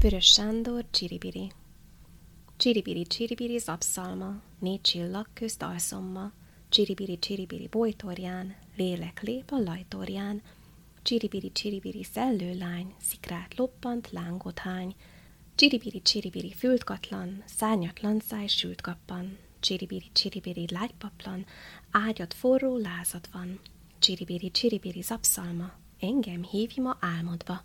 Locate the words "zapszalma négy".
3.58-4.80